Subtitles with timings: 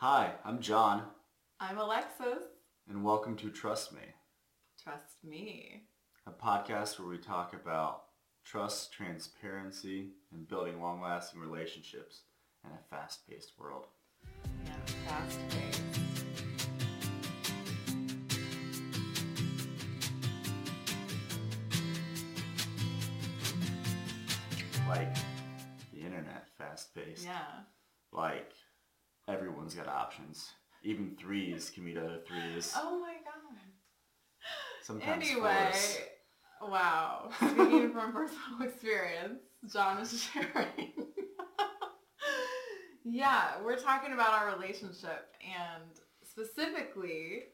[0.00, 1.02] Hi, I'm John,
[1.60, 2.44] I'm Alexis.
[2.88, 4.00] and welcome to Trust Me,
[4.82, 5.82] Trust me.
[6.26, 8.04] a podcast where we talk about
[8.44, 12.22] trust, transparency, and building long-lasting relationships
[12.64, 13.88] in a fast-paced world.
[14.64, 14.72] Yeah,
[15.06, 16.00] fast paced.
[24.88, 25.14] Like
[25.92, 27.24] the internet, fast-paced.
[27.24, 27.42] Yeah.
[28.12, 28.50] Like
[29.30, 30.50] everyone's got options.
[30.82, 32.72] Even threes can meet other threes.
[32.76, 33.58] Oh my god.
[34.82, 35.98] Sometimes Anyway, fours.
[36.70, 37.30] wow.
[37.36, 39.40] Speaking from personal experience,
[39.72, 40.92] John is sharing.
[43.04, 45.82] yeah, we're talking about our relationship and
[46.24, 47.44] specifically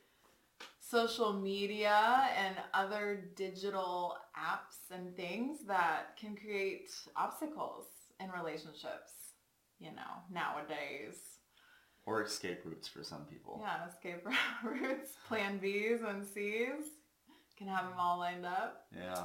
[0.78, 7.86] social media and other digital apps and things that can create obstacles
[8.20, 9.34] in relationships,
[9.80, 11.35] you know, nowadays.
[12.06, 13.60] Or escape routes for some people.
[13.62, 14.24] Yeah, escape
[14.64, 16.84] routes, plan Bs and Cs.
[17.58, 18.84] Can have them all lined up.
[18.94, 19.24] Yeah.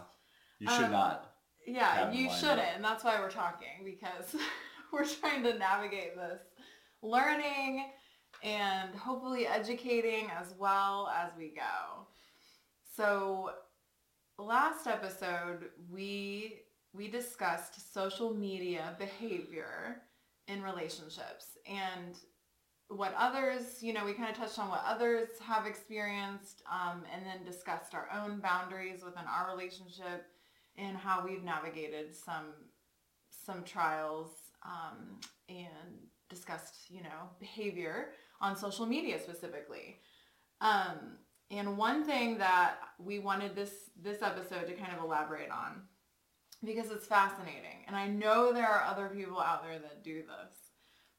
[0.59, 1.33] You should Um, not.
[1.67, 2.65] Yeah, you shouldn't, up.
[2.75, 4.35] and that's why we're talking because
[4.91, 6.41] we're trying to navigate this
[7.03, 7.85] learning
[8.43, 12.07] and hopefully educating as well as we go.
[12.95, 13.51] So
[14.39, 16.61] last episode we
[16.93, 20.01] we discussed social media behavior
[20.47, 22.17] in relationships and
[22.95, 27.25] what others, you know, we kind of touched on what others have experienced um, and
[27.25, 30.27] then discussed our own boundaries within our relationship
[30.77, 32.53] and how we've navigated some
[33.45, 34.29] some trials
[34.63, 35.97] um, and
[36.29, 39.99] discussed, you know, behavior on social media specifically.
[40.59, 41.17] Um,
[41.49, 45.83] and one thing that we wanted this this episode to kind of elaborate on
[46.63, 50.55] because it's fascinating, and I know there are other people out there that do this,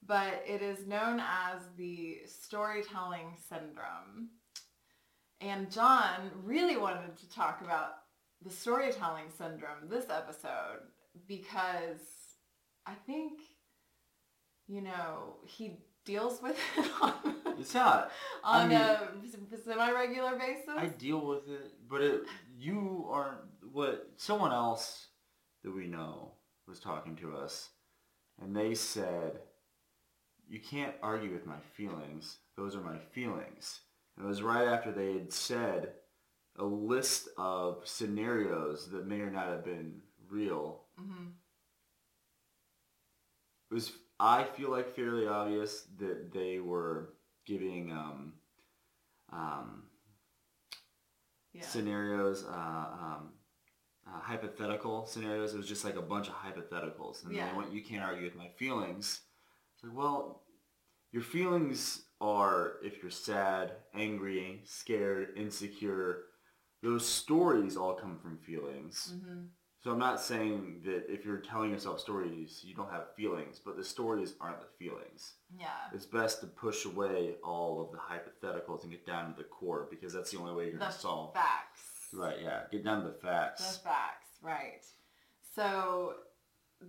[0.06, 4.30] but it is known as the storytelling syndrome.
[5.40, 7.94] And John really wanted to talk about
[8.44, 10.80] the storytelling syndrome this episode
[11.28, 12.00] because
[12.86, 13.32] I think,
[14.66, 17.12] you know, he deals with it on,
[17.58, 18.10] It's not.
[18.44, 20.68] I on mean- a semi-regular basis.
[20.76, 22.22] I deal with it, but it,
[22.56, 23.38] you aren't
[23.72, 25.06] what someone else
[25.62, 26.32] that we know
[26.66, 27.70] was talking to us,
[28.40, 29.38] and they said,
[30.52, 32.38] "You can't argue with my feelings.
[32.56, 33.80] Those are my feelings."
[34.16, 35.94] And it was right after they had said
[36.56, 40.84] a list of scenarios that may or not have been real.
[40.98, 41.28] hmm
[43.70, 47.14] It was, I feel like, fairly obvious that they were
[47.46, 48.34] giving um,
[49.32, 49.88] um,
[51.52, 51.62] Yeah.
[51.62, 52.48] scenarios, uh,
[53.00, 53.32] um,
[54.06, 55.54] uh, hypothetical scenarios.
[55.54, 57.24] It was just like a bunch of hypotheticals.
[57.24, 57.46] And Yeah.
[57.46, 59.22] then they went, you can't argue with my feelings.
[59.74, 60.41] It's like, well,
[61.12, 66.24] your feelings are if you're sad, angry, scared, insecure.
[66.82, 69.14] Those stories all come from feelings.
[69.22, 69.44] hmm
[69.82, 73.76] So I'm not saying that if you're telling yourself stories, you don't have feelings, but
[73.76, 75.34] the stories aren't the feelings.
[75.56, 75.66] Yeah.
[75.92, 79.86] It's best to push away all of the hypotheticals and get down to the core
[79.90, 81.82] because that's the only way you're going to solve facts.
[82.12, 82.62] Right, yeah.
[82.70, 83.60] Get down to the facts.
[83.60, 83.84] The facts.
[83.84, 84.84] facts, right.
[85.54, 86.14] So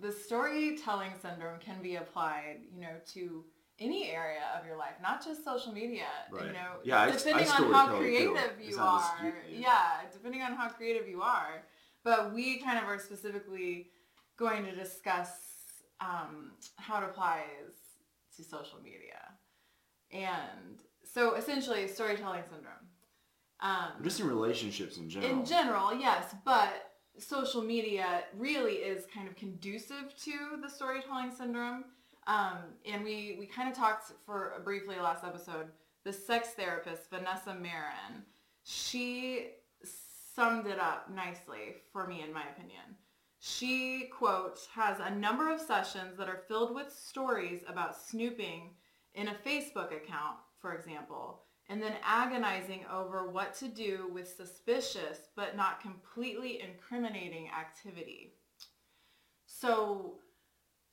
[0.01, 3.43] the storytelling syndrome can be applied, you know, to
[3.79, 6.05] any area of your life, not just social media.
[6.31, 6.47] Right.
[6.47, 9.33] You know, Yeah, I- I depending on how creative you are.
[9.49, 11.65] yeah, depending on how creative you are.
[12.03, 13.91] But we kind of are specifically
[14.37, 15.29] going to discuss
[15.99, 17.73] um, how it applies
[18.35, 19.21] to social media.
[20.11, 22.73] And so essentially storytelling syndrome.
[23.61, 25.31] Um, Just in relationships in general.
[25.39, 31.85] in general, yes, but social media really is kind of conducive to the storytelling syndrome.
[32.27, 35.67] Um, and we, we kind of talked for briefly last episode.
[36.03, 38.23] The sex therapist, Vanessa Marin,
[38.63, 39.51] she
[40.35, 42.97] summed it up nicely for me, in my opinion.
[43.39, 48.71] She, quote, has a number of sessions that are filled with stories about snooping
[49.15, 55.27] in a Facebook account, for example, and then agonizing over what to do with suspicious
[55.35, 58.33] but not completely incriminating activity.
[59.45, 60.19] So,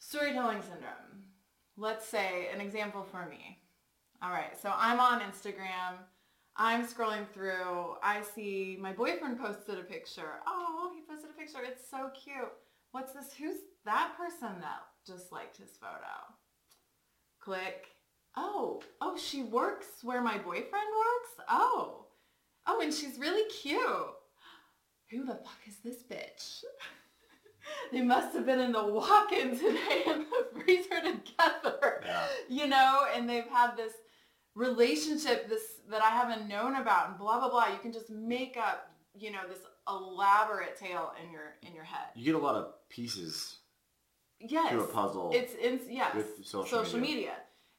[0.01, 1.25] storytelling syndrome.
[1.77, 3.59] Let's say an example for me.
[4.23, 5.97] All right, so I'm on Instagram.
[6.57, 7.95] I'm scrolling through.
[8.03, 10.41] I see my boyfriend posted a picture.
[10.47, 11.61] Oh, he posted a picture.
[11.65, 12.53] It's so cute.
[12.93, 13.33] What's this?
[13.39, 16.35] Who's that person that just liked his photo?
[17.41, 17.87] Click.
[18.37, 21.47] Oh, oh, she works where my boyfriend works?
[21.49, 22.07] Oh.
[22.67, 23.81] Oh, and she's really cute.
[25.11, 26.65] Who the fuck is this bitch?
[27.93, 32.03] they must have been in the walk-in today in the freezer together.
[32.05, 32.27] Yeah.
[32.49, 33.93] You know, and they've had this
[34.55, 37.69] relationship this that I haven't known about and blah blah blah.
[37.69, 42.09] You can just make up, you know, this elaborate tale in your in your head.
[42.15, 43.57] You get a lot of pieces
[44.41, 44.71] Yes.
[44.71, 45.31] to a puzzle.
[45.35, 46.15] It's in yes.
[46.15, 47.35] with social media.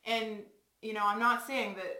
[0.05, 0.39] And
[0.81, 1.97] you know, I'm not saying that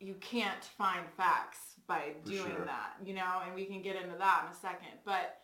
[0.00, 2.64] you can't find facts by doing sure.
[2.66, 4.98] that, you know, and we can get into that in a second.
[5.04, 5.38] But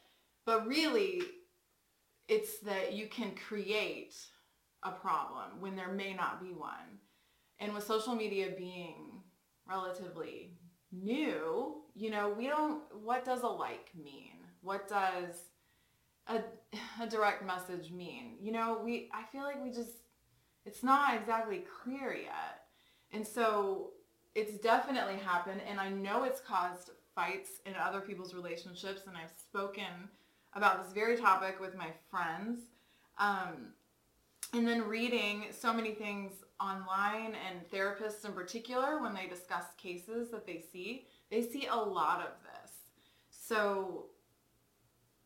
[0.44, 1.22] but really
[2.28, 4.14] it's that you can create
[4.82, 6.98] a problem when there may not be one.
[7.58, 9.22] And with social media being
[9.68, 10.54] relatively
[10.90, 14.38] new, you know, we don't what does a like mean?
[14.60, 15.50] What does
[16.26, 16.40] a,
[17.00, 18.36] a direct message mean?
[18.40, 20.02] You know, we I feel like we just
[20.64, 22.64] it's not exactly clear yet.
[23.12, 23.90] And so
[24.34, 29.30] it's definitely happened and I know it's caused fights in other people's relationships and I've
[29.30, 30.08] spoken
[30.54, 32.60] about this very topic with my friends.
[33.18, 33.74] Um,
[34.52, 40.30] and then reading so many things online and therapists in particular when they discuss cases
[40.30, 42.72] that they see, they see a lot of this.
[43.30, 44.06] So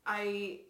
[0.07, 0.61] I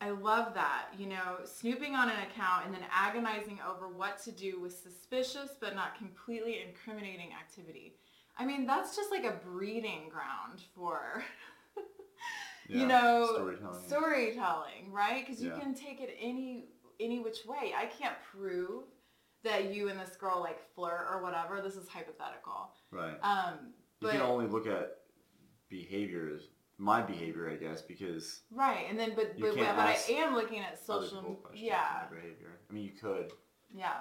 [0.00, 4.32] I love that, you know, snooping on an account and then agonizing over what to
[4.32, 7.94] do with suspicious but not completely incriminating activity.
[8.36, 11.22] I mean, that's just like a breeding ground for,
[12.80, 13.82] you know, storytelling.
[13.86, 15.24] storytelling, right?
[15.26, 15.58] Because you Yeah.
[15.60, 16.68] can take it any
[17.00, 17.72] any which way.
[17.76, 18.84] I can't prove
[19.42, 21.60] that you and this girl like flirt or whatever.
[21.60, 22.74] This is hypothetical.
[22.90, 23.18] right.
[23.22, 24.98] Um, You can only look at
[25.68, 26.48] behaviors,
[26.78, 30.78] my behavior, I guess, because right, and then but but, but I am looking at
[30.84, 31.40] social.
[31.54, 32.58] Yeah, behavior.
[32.68, 33.32] I mean, you could,
[33.74, 34.00] yeah.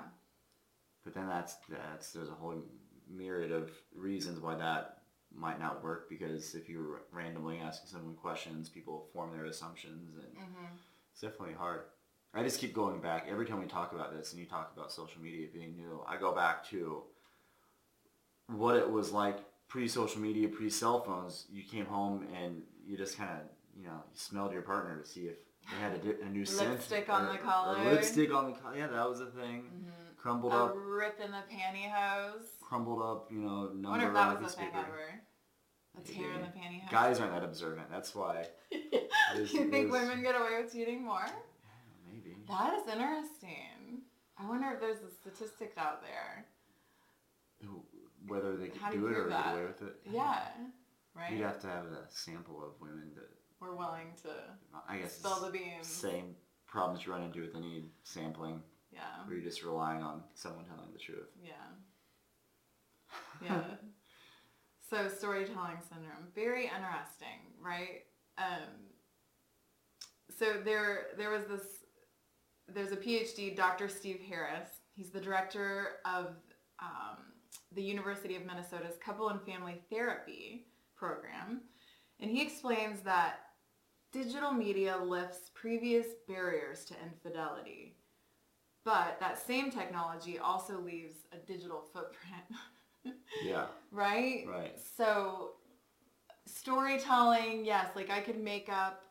[1.04, 2.62] but then that's that's there's a whole
[3.10, 5.01] myriad of reasons why that
[5.36, 10.34] might not work because if you're randomly asking someone questions, people form their assumptions, and
[10.38, 10.66] hmm
[11.12, 11.82] it's definitely hard.
[12.34, 14.92] I just keep going back every time we talk about this, and you talk about
[14.92, 16.02] social media being new.
[16.08, 17.04] I go back to
[18.48, 21.46] what it was like pre-social media, pre-cell phones.
[21.52, 23.38] You came home and you just kind of,
[23.78, 25.36] you know, you smelled your partner to see if
[25.70, 26.72] they had a, di- a new scent.
[26.72, 27.84] Lipstick on or- the collar.
[27.92, 28.78] lipstick on the collar.
[28.78, 29.64] Yeah, that was a thing.
[29.64, 32.44] hmm Crumbled A up, rip in the pantyhose.
[32.72, 34.72] Crumbled up, you know, I number wonder if on that a was piece a of
[34.72, 34.88] thing paper.
[34.88, 35.22] ever.
[36.00, 36.90] A tear in the pantyhose.
[36.90, 37.92] Guys aren't that observant.
[37.92, 38.48] That's why.
[39.36, 41.26] is- you think is- women get away with cheating more?
[42.10, 42.38] Maybe.
[42.48, 44.04] That is interesting.
[44.38, 46.46] I wonder if there's a statistic out there.
[47.66, 47.84] Who-
[48.26, 49.54] Whether they How could do you do it or prove get that?
[49.54, 49.96] away with it.
[50.10, 50.40] Yeah.
[51.14, 51.32] Right?
[51.34, 53.28] You'd have to have a sample of women that
[53.60, 54.30] We're willing to
[54.88, 55.88] I guess spill the beans.
[55.88, 56.36] same
[56.68, 58.62] problems you run into with any sampling,
[58.94, 59.02] Yeah.
[59.26, 61.28] where you're just relying on someone telling the truth.
[61.44, 61.52] Yeah.
[63.44, 63.62] Yeah.
[64.90, 68.04] so storytelling syndrome, very interesting, right?
[68.38, 68.92] Um,
[70.38, 71.66] so there, there was this.
[72.68, 73.90] There's a PhD, Dr.
[73.90, 74.70] Steve Harris.
[74.96, 76.36] He's the director of
[76.82, 77.18] um,
[77.74, 81.62] the University of Minnesota's Couple and Family Therapy program,
[82.20, 83.40] and he explains that
[84.12, 87.96] digital media lifts previous barriers to infidelity.
[88.84, 92.46] But that same technology also leaves a digital footprint,
[93.44, 94.46] Yeah, right?
[94.48, 94.78] right.
[94.98, 95.52] So
[96.46, 99.04] storytelling, yes, like I could make up,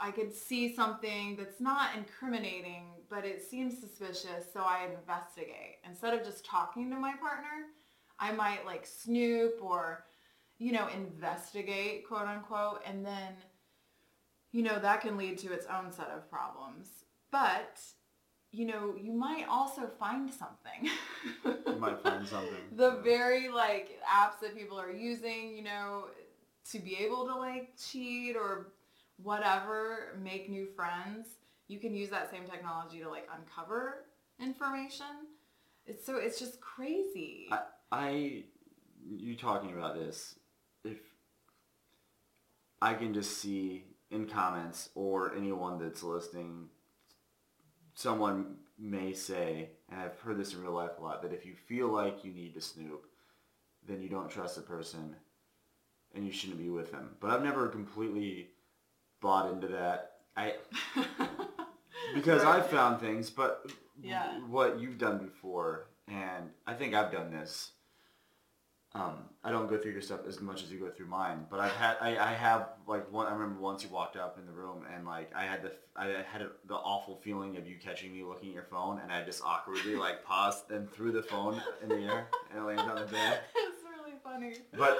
[0.00, 5.78] I could see something that's not incriminating, but it seems suspicious, so I investigate.
[5.88, 7.68] Instead of just talking to my partner,
[8.18, 10.04] I might like snoop or,
[10.58, 13.34] you know, investigate, quote unquote, and then,
[14.50, 17.04] you know, that can lead to its own set of problems.
[17.30, 17.80] But,
[18.52, 20.90] you know, you might also find something.
[21.44, 22.54] You might find something.
[22.76, 23.02] the Yeah.
[23.02, 26.04] very like apps that people are using, you know,
[26.70, 28.72] to be able to like cheat or
[29.22, 31.28] whatever, make new friends.
[31.68, 34.04] You can use that same technology to like uncover
[34.38, 35.06] information.
[35.86, 37.48] It's so it's just crazy.
[37.90, 38.44] I,
[39.10, 40.36] you talking about this,
[40.84, 40.98] if
[42.80, 46.68] I can just see in comments or anyone that's listening,
[47.94, 51.54] someone may say, and I've heard this in real life a lot, that if you
[51.54, 53.06] feel like you need to snoop,
[53.86, 55.16] then you don't trust the person
[56.14, 57.10] and you shouldn't be with them.
[57.20, 58.48] But I've never completely
[59.20, 60.12] bought into that.
[60.36, 60.54] I
[62.14, 62.56] because Right.
[62.56, 63.70] I've found things, but
[64.02, 64.38] Yeah.
[64.40, 67.72] what you've done before, and I think I've done this.
[68.94, 71.60] Um, I don't go through your stuff as much as you go through mine, but
[71.60, 73.26] I've had, I, I have like one.
[73.26, 76.08] I remember once you walked up in the room, and like I had the, I
[76.30, 79.42] had the awful feeling of you catching me looking at your phone, and I just
[79.42, 83.10] awkwardly like paused and threw the phone in the air and it landed on the
[83.10, 83.40] bed.
[83.56, 84.56] it's really funny.
[84.76, 84.98] But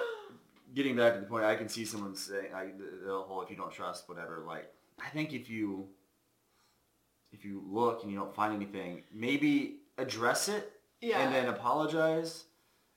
[0.75, 3.51] getting back to the point, I can see someone saying like the, the whole if
[3.51, 4.43] you don't trust whatever.
[4.47, 4.73] Like
[5.05, 5.89] I think if you
[7.31, 10.73] if you look and you don't find anything, maybe address it
[11.03, 11.21] yeah.
[11.21, 12.45] and then apologize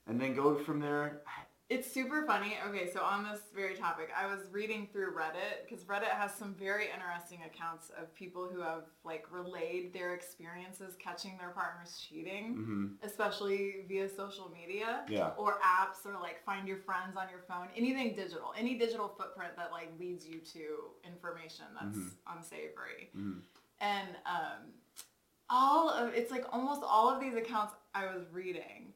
[0.06, 1.22] and then go from there.
[1.68, 2.54] It's super funny.
[2.68, 6.54] Okay, so on this very topic, I was reading through Reddit because Reddit has some
[6.54, 12.54] very interesting accounts of people who have like relayed their experiences catching their partners cheating,
[12.54, 15.30] hmm especially via social media Yeah.
[15.36, 19.56] or apps or like find your friends on your phone, anything digital, any digital footprint
[19.56, 22.12] that like leads you to information that's Mhm.
[22.28, 23.10] unsavory.
[23.12, 23.38] hmm
[23.80, 24.70] And um,
[25.50, 28.92] all of it's like almost all of these accounts I was reading,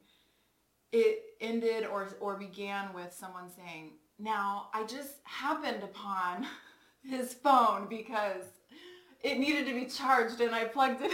[0.91, 6.47] it ended or or began with someone saying, "Now I just happened upon
[7.03, 8.43] his phone because
[9.23, 11.11] it needed to be charged and I plugged it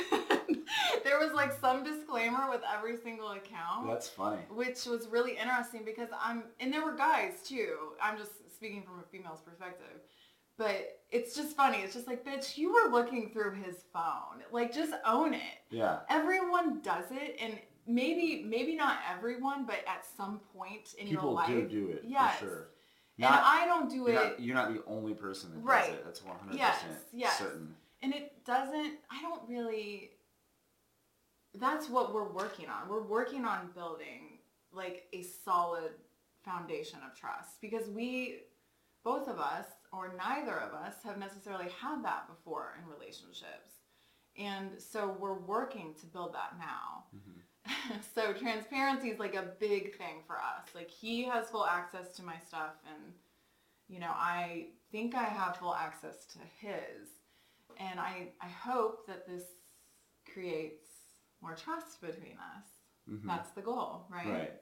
[0.50, 0.64] in."
[1.04, 4.42] there was like some disclaimer with every single account That's funny.
[4.50, 7.76] which was really interesting because I'm and there were guys too.
[8.02, 10.02] I'm just speaking from a female's perspective.
[10.58, 11.78] But it's just funny.
[11.84, 14.42] It's just like, bitch, you were looking through his phone.
[14.52, 15.42] Like just own it.
[15.70, 16.00] Yeah.
[16.10, 21.34] Everyone does it and maybe maybe not everyone, but at some point in your People
[21.34, 21.48] life.
[21.48, 22.38] do do it Yes.
[22.40, 22.68] for sure.
[23.20, 25.86] and I don't do you're, it not, you're not the only person that Right.
[25.88, 26.06] does it.
[26.06, 27.38] That's 100% Yes, yes.
[27.40, 27.76] certain.
[28.04, 30.12] and it doesn't i don't really
[31.56, 34.38] that's what we're working on we're working on building
[34.72, 35.92] like a solid
[36.44, 38.42] foundation of trust because we
[39.04, 43.72] both of us or neither of us have necessarily had that before in relationships
[44.38, 47.27] and so we're working to build that now Mhm.
[48.16, 52.24] so transparency is like a big thing for us like he has full access to
[52.24, 53.14] my stuff and
[53.90, 57.08] you know i think i have full access to his
[57.80, 59.44] and I, I hope that this
[60.32, 60.86] creates
[61.42, 62.66] more trust between us.
[63.10, 63.26] Mhm.
[63.26, 64.28] That's the goal, right?
[64.28, 64.62] Right.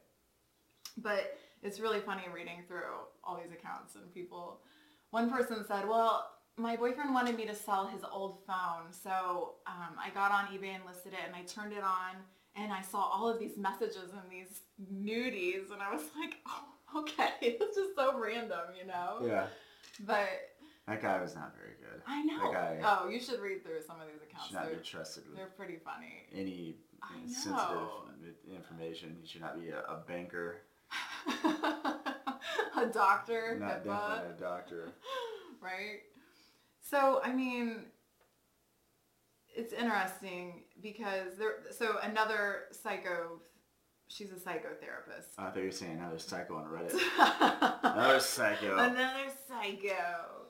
[0.98, 4.62] But it's really funny reading through all these accounts and people.
[5.12, 9.98] One person said, "Well, my boyfriend wanted me to sell his old phone, so um,
[9.98, 12.16] I got on eBay and listed it, and I turned it on,
[12.56, 14.62] and I saw all of these messages and these
[14.94, 19.20] nudies, and I was like, oh, okay, it's just so random, you know?
[19.26, 19.48] Yeah.
[20.06, 20.28] But
[20.88, 22.02] That guy was not very good.
[22.08, 22.52] I know.
[22.52, 24.48] guy- Oh, you should read through some of these accounts.
[24.48, 26.24] Should not They're, be trusted with they're pretty funny.
[26.34, 28.04] any I sensitive know.
[28.54, 29.16] information.
[29.22, 30.58] He should not be a, a banker,
[32.78, 34.90] a doctor, not HIPAA, definitely a doctor.
[35.62, 36.02] right?
[36.82, 37.86] So, I mean,
[39.56, 41.64] it's interesting because there.
[41.72, 43.42] So another psycho,
[44.08, 45.34] she's a psychotherapist.
[45.38, 47.00] I thought you were saying another psycho on Reddit.
[47.84, 48.78] Another psycho.
[48.78, 50.48] Another psycho.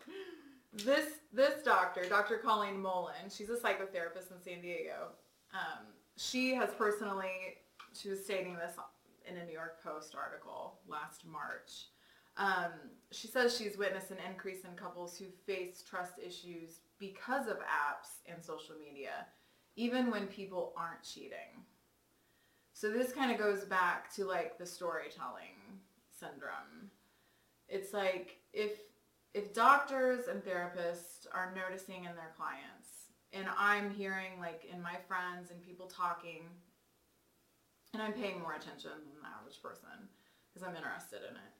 [0.73, 2.37] This this doctor, Dr.
[2.37, 5.09] Colleen Mullen, she's a psychotherapist in San Diego.
[5.53, 5.85] Um,
[6.17, 7.57] she has personally,
[7.93, 8.75] she was stating this
[9.29, 11.87] in a New York Post article last March.
[12.37, 12.71] Um,
[13.11, 18.21] she says she's witnessed an increase in couples who face trust issues because of apps
[18.31, 19.27] and social media,
[19.75, 21.63] even when people aren't cheating.
[22.73, 25.79] So this kind of goes back to like the storytelling
[26.11, 26.91] syndrome.
[27.67, 28.79] It's like if
[29.33, 34.95] if doctors and therapists are noticing in their clients and I'm hearing like in my
[35.07, 36.43] friends and people talking
[37.93, 40.07] and I'm paying more attention than the average person
[40.47, 41.53] because I'm interested in it.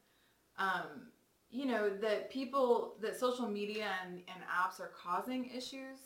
[0.58, 1.12] Um,
[1.56, 6.00] you know, that people, that social media and, and apps are causing issues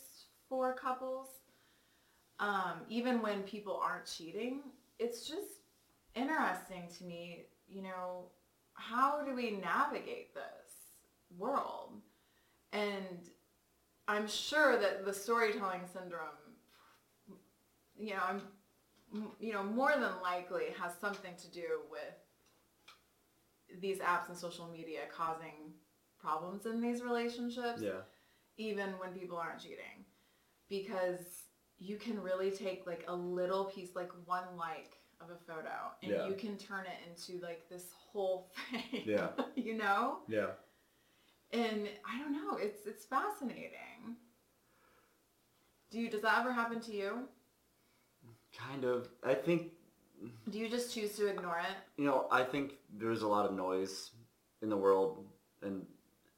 [0.48, 1.26] for couples,
[2.38, 4.60] um, even when people aren't cheating.
[5.00, 5.64] It's just
[6.14, 8.26] interesting to me, you know,
[8.74, 10.72] how do we navigate this
[11.36, 11.94] world?
[12.72, 13.28] And
[14.06, 16.28] I'm sure that the storytelling syndrome,
[17.98, 18.42] you know, I'm,
[19.40, 22.14] you know, more than likely has something to do with
[23.80, 25.74] these apps and social media causing
[26.18, 28.00] problems in these relationships, Yeah.
[28.56, 30.04] even when people aren't cheating,
[30.68, 31.44] because
[31.78, 36.12] you can really take like a little piece, like one like of a photo, and
[36.12, 36.28] Yeah.
[36.28, 39.02] you can turn it into like this whole thing.
[39.06, 39.30] Yeah.
[39.54, 40.18] you know.
[40.28, 40.50] Yeah.
[41.52, 44.16] And I don't know, it's it's fascinating.
[45.90, 47.28] Do you does that ever happen to you?
[48.56, 49.08] Kind of.
[49.24, 49.72] I think
[50.50, 51.76] Do you just choose to ignore it?
[51.96, 52.26] you know.
[52.30, 54.10] I think there's a lot of noise
[54.62, 55.24] in the world,
[55.62, 55.86] and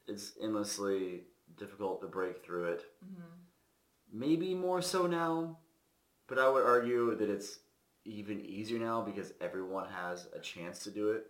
[0.07, 1.23] it's endlessly
[1.57, 2.83] difficult to break through it.
[3.03, 4.19] Mm-hmm.
[4.19, 5.57] Maybe more so now,
[6.27, 7.59] but I would argue that it's
[8.05, 11.25] even easier now because everyone has a chance to do it.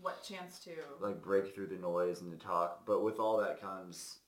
[0.00, 0.70] What chance to?
[1.00, 2.84] like break through the noise and to talk.
[2.86, 4.18] But with all that comes,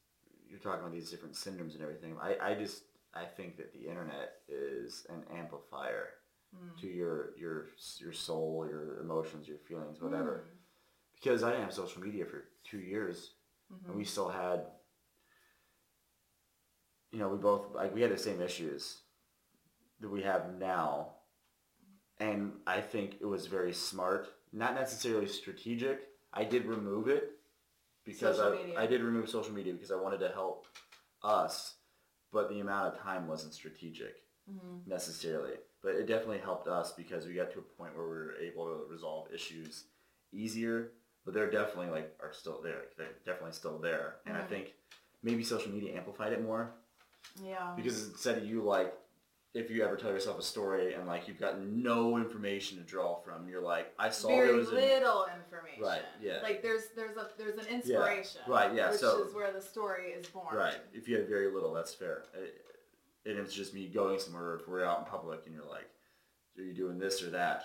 [0.49, 2.17] you're talking about these different syndromes and everything.
[2.21, 2.83] I, I just
[3.15, 6.11] I think that the internet is an amplifier
[6.57, 6.81] Mm.
[6.81, 7.67] to your your
[7.99, 10.45] your soul, your emotions, your feelings, whatever.
[10.47, 10.57] Mm.
[11.15, 13.35] Because I didn't have social media for two years,
[13.73, 13.89] Mhm.
[13.89, 14.67] and we still had,
[17.13, 18.99] you know, we both like we had the same issues
[20.01, 21.15] that we have now,
[22.19, 24.29] and I think it was very smart.
[24.53, 26.09] Not necessarily strategic.
[26.33, 27.39] I did remove it
[28.05, 28.75] because I.
[28.83, 30.67] I did remove social media because I wanted to help
[31.23, 31.77] us,
[32.33, 34.87] but the amount of time wasn't strategic Mhm.
[34.87, 35.57] necessarily.
[35.83, 38.67] But it definitely helped us because we got to a point where we were able
[38.67, 39.85] to resolve issues
[40.33, 40.93] easier.
[41.25, 42.83] But they're definitely like are still there.
[42.97, 44.49] They're definitely still there, and I Mhm.
[44.49, 44.75] think
[45.23, 46.73] maybe social media amplified it more
[47.43, 47.73] Yeah.
[47.77, 48.97] because instead of you like
[49.55, 53.17] if you ever tell yourself a story and like you've got no information to draw
[53.23, 55.83] from you're like i saw very there was a little information.
[55.83, 56.41] Right, yeah.
[56.43, 58.43] Like there's there's a there's an inspiration.
[58.47, 60.55] right, yeah, Which so- is where the story is born.
[60.55, 62.63] right if you had very little that's fair It-
[63.27, 65.89] and it's just me going somewhere if we're out in public and you're like
[66.59, 67.65] are you doing this or that?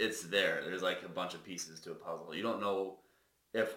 [0.00, 0.60] It's there.
[0.64, 2.34] There's like a bunch of pieces to a puzzle.
[2.34, 2.96] You don't know
[3.54, 3.76] if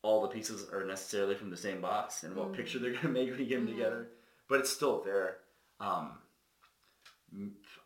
[0.00, 2.56] all the pieces are necessarily from the same box and what Mhm.
[2.56, 3.72] picture they're going to make when you get them Mhm.
[3.76, 4.08] together
[4.48, 5.40] but it's still there.
[5.80, 6.18] Um,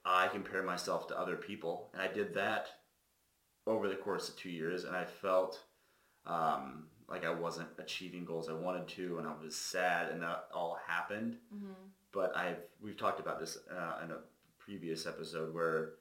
[0.05, 2.69] i compare myself to other people and i did that
[3.67, 5.61] over the course of two years and i felt
[6.27, 10.45] um, like i wasn't achieving goals i wanted to and i was sad and that
[10.55, 11.37] all happened.
[11.53, 11.73] Hmm
[12.13, 14.19] but I've we've talked about this uh, in a
[14.59, 15.95] previous episode where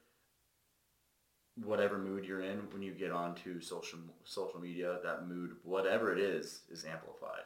[1.62, 6.18] whatever mood you're in when you get onto social social media, that mood, whatever it
[6.18, 7.44] is, is amplified.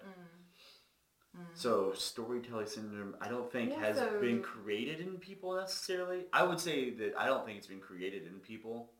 [1.36, 1.42] Mm.
[1.54, 6.24] So storytelling syndrome, I don't think Yeah, has so- been created in people necessarily.
[6.32, 8.92] I would say that I don't think it's been created in people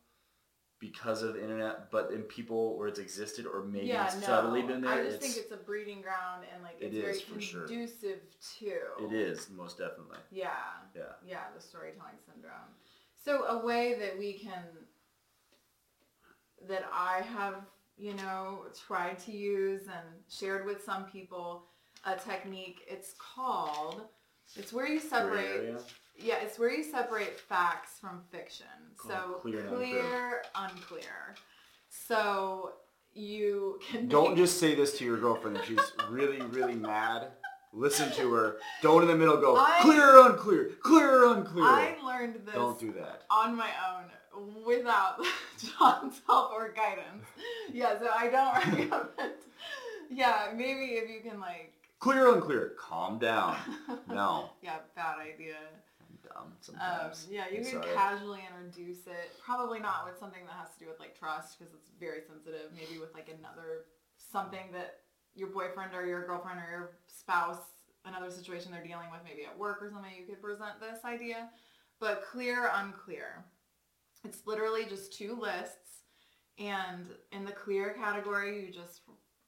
[0.78, 4.26] because of the internet, but in people where it's existed or maybe yeah, it's no.
[4.26, 4.92] subtly been there.
[4.92, 7.66] I just think it's a breeding ground and like It it's very for sure.
[7.66, 8.21] conducive
[8.59, 8.73] to.
[9.04, 10.18] it is most definitely.
[10.30, 10.49] Yeah.
[10.95, 11.02] Yeah.
[11.26, 12.52] Yeah, the storytelling syndrome.
[13.25, 14.62] So a way that we can
[16.68, 17.54] that I have,
[17.97, 21.64] you know, tried to use and shared with some people
[22.04, 22.80] a technique.
[22.87, 24.02] It's called
[24.54, 25.80] it's where you separate.
[26.18, 28.66] Yeah, it's where you separate facts from fiction.
[29.06, 31.35] So clear clear, unclear.
[31.88, 32.73] So
[33.14, 37.29] you can Don't make- just say this to your girlfriend if she's really, really mad.
[37.72, 38.57] Listen to her.
[38.83, 41.64] Don't in the middle go I- clear or unclear, clear or unclear.
[41.66, 43.22] I learned this Don't do that.
[43.31, 44.05] on my own
[44.64, 45.18] without
[45.79, 47.24] John's help or guidance.
[47.72, 49.35] Yeah, so I don't recommend.
[50.11, 51.72] Yeah, maybe if you can like.
[51.98, 52.74] Clear or unclear.
[52.79, 53.57] Calm down.
[54.09, 54.50] No.
[54.62, 55.57] yeah, bad idea.
[56.35, 57.95] Dumb Um, yeah, you sorry.
[57.95, 59.33] casually introduce it.
[59.45, 62.71] Probably not with something that has to do with like trust because it's very sensitive.
[62.75, 63.87] Maybe with like another
[64.17, 65.01] something that
[65.35, 67.62] your boyfriend or your girlfriend or your spouse,
[68.05, 70.12] another situation they're dealing with, maybe at work or something.
[70.19, 71.49] You could present this idea,
[72.01, 73.45] but clear, unclear.
[74.25, 76.03] It's literally just two lists,
[76.59, 79.03] and in the clear category, you just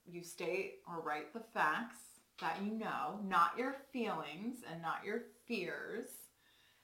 [0.07, 1.99] you state or write the facts
[2.41, 6.07] that you know, not your feelings and not your fears.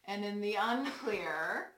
[0.06, 1.72] And in the unclear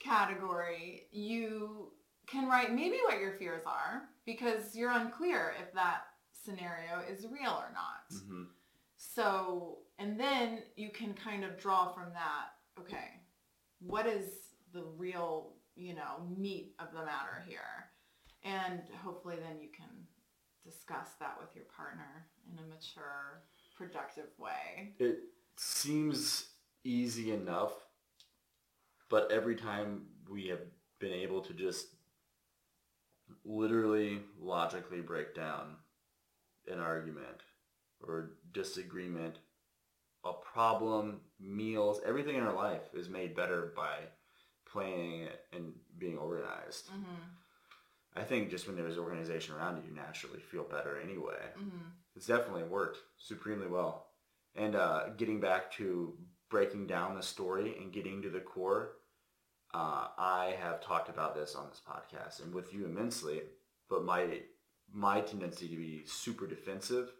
[0.00, 1.92] category, you
[2.26, 7.52] can write maybe what your fears are because you're unclear if that scenario is real
[7.52, 8.10] or not.
[8.10, 8.48] Mhm.
[8.96, 13.20] So, and then you can kind of draw from that, okay,
[13.80, 17.90] what is the real, you know, meat of the matter here?
[18.44, 20.06] And hopefully then you can
[20.64, 23.42] discuss that with your partner in a mature,
[23.76, 24.94] productive way.
[24.98, 25.20] It
[25.56, 26.47] seems
[26.84, 27.72] easy enough,
[29.10, 30.60] but every time we have
[30.98, 31.86] been able to just
[33.44, 35.76] literally logically break down
[36.66, 37.42] an argument
[38.00, 39.36] or disagreement,
[40.24, 43.98] a problem, meals, everything in our life is made better by
[44.70, 46.88] planning it and being organized.
[46.88, 48.18] Mm-hmm.
[48.18, 51.40] I think just when there's organization around you, you naturally feel better anyway.
[51.56, 51.88] Mm-hmm.
[52.16, 54.06] It's definitely worked supremely well.
[54.56, 56.14] And uh, getting back to
[56.50, 58.92] breaking down the story and getting to the core,
[59.74, 63.42] uh, I have talked about this on this podcast and with you immensely,
[63.88, 64.40] but my
[64.92, 67.10] my tendency to be super defensive,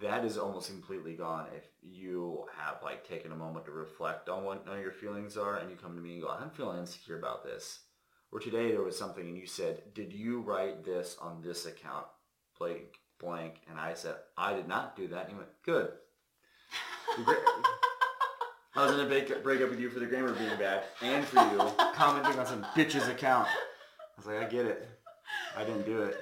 [0.00, 4.44] that is almost completely gone if you have like taken a moment to reflect on
[4.44, 7.44] what your feelings are and you come to me and go, I'm feeling insecure about
[7.44, 7.80] this.
[8.32, 12.06] Or today there was something and you said, did you write this on this account?
[12.58, 13.60] Blank, blank.
[13.70, 15.28] And I said, I did not do that.
[15.28, 15.92] And you went, good.
[18.76, 21.24] I was in a break, break up with you for the grammar being bad and
[21.24, 21.58] for you
[21.94, 23.48] commenting on some bitch's account.
[23.48, 24.88] I was like, I get it.
[25.56, 26.16] I didn't do it.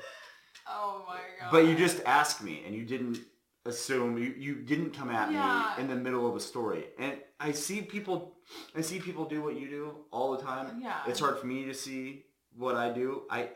[0.68, 1.50] Oh my god.
[1.50, 3.18] But you just asked me and you didn't
[3.66, 5.74] assume you, you didn't come at Yeah.
[5.76, 6.84] me in the middle of a story.
[6.98, 8.36] And I see people
[8.76, 10.80] I see people do what you do all the time.
[10.80, 11.00] Yeah.
[11.06, 12.24] It's hard for me to see
[12.56, 13.22] what I do.
[13.30, 13.48] I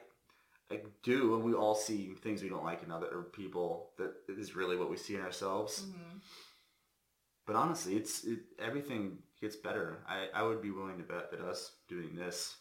[0.71, 4.57] I do and we all see things we don't like in other people that is
[4.57, 5.83] really what we see in ourselves.
[5.87, 6.21] Mhm.
[7.49, 10.05] But honestly, it's it, everything gets better.
[10.07, 12.57] I, I would be willing to bet that us doing this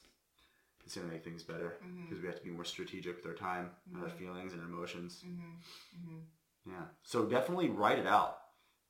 [0.85, 3.33] is going to make things better because we have to be more strategic with our
[3.33, 5.21] time and our feelings and our emotions.
[5.27, 6.09] Mm-hmm.
[6.09, 6.71] Mm-hmm.
[6.71, 6.85] Yeah.
[7.03, 8.37] So definitely write it out.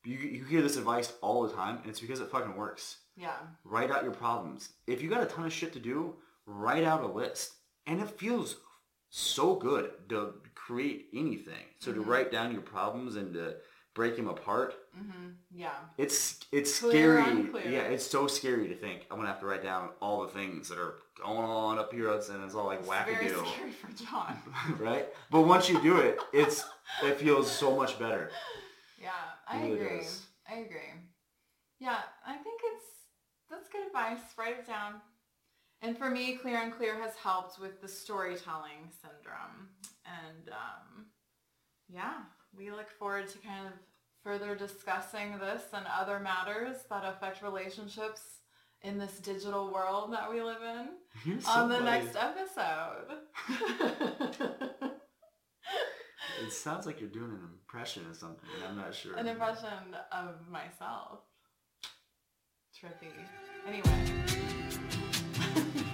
[0.05, 2.97] You, you hear this advice all the time, and it's because it fucking works.
[3.17, 3.33] Yeah.
[3.63, 4.69] Write out your problems.
[4.85, 7.53] If you got a ton of shit to do, write out a list.
[7.87, 8.57] And it feels
[9.09, 11.65] so good to create anything.
[11.79, 12.07] So to Mhm.
[12.07, 13.55] write down your problems and to
[13.97, 15.27] break him apart, Mm-hmm.
[15.51, 15.77] Yeah.
[15.97, 17.31] it's it's Clear, scary.
[17.31, 17.69] unclear.
[17.69, 20.69] Yeah, it's so scary to think I'm gonna have to write down all the things
[20.69, 23.91] that are going on up here, and it's all like It's very wackadoo, scary for
[24.03, 24.37] John.
[24.79, 25.05] right?
[25.31, 26.63] But once you do it, it's
[27.03, 28.29] it feels so much better.
[29.01, 29.09] Yeah,
[29.47, 29.97] I really agree.
[29.99, 30.23] does.
[30.49, 30.91] I agree.
[31.79, 32.85] Yeah, I think it's
[33.49, 34.21] that's good advice.
[34.37, 34.93] Write it down.
[35.83, 39.69] And for me, Clear and Clear has helped with the storytelling syndrome.
[40.05, 41.05] And um,
[41.87, 42.17] yeah,
[42.57, 43.73] we look forward to kind of
[44.27, 48.21] further discussing this and other matters that affect relationships
[48.81, 50.89] in this digital world that we live in
[51.23, 53.05] You're on the next episode.
[56.45, 58.47] It sounds like you're doing an impression of something.
[58.69, 59.15] I'm not sure.
[59.15, 61.21] An impression of myself.
[62.79, 63.09] Trippy.
[63.67, 63.81] Anyway.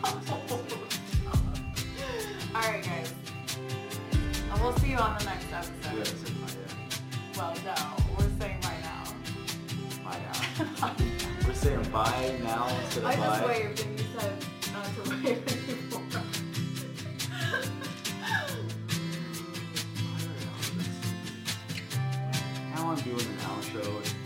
[2.54, 3.14] Alright guys.
[4.52, 6.10] And we'll see you on the next episode.
[6.28, 6.44] Yeah.
[7.38, 8.03] Well, no.
[8.18, 9.04] We're saying bye now.
[10.04, 10.96] Bye now.
[11.48, 13.26] We're saying bye now instead of I bye.
[13.26, 16.24] just waved and you said not to wave anymore.
[22.76, 24.23] Now I'm doing an outro.